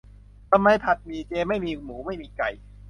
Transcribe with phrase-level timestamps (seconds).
[0.51, 2.49] ทำไมผัดหมี่เจไม่มีหมูไม่มีไก่:'